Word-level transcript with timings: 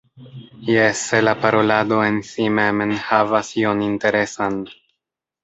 Jes, 0.69 1.03
se 1.09 1.19
la 1.27 1.33
parolado 1.43 1.99
en 2.07 2.17
si 2.31 2.47
mem 2.61 2.83
enhavas 2.87 3.53
ion 3.61 3.85
interesan? 3.91 4.61